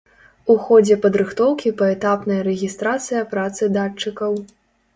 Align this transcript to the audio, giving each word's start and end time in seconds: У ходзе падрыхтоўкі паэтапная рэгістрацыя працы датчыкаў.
У 0.53 0.53
ходзе 0.67 0.95
падрыхтоўкі 1.03 1.73
паэтапная 1.83 2.39
рэгістрацыя 2.49 3.21
працы 3.37 3.73
датчыкаў. 3.79 4.43